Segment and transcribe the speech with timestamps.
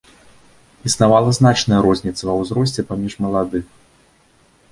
[0.89, 3.65] Існавала значная розніца ва ўзросце паміж маладых.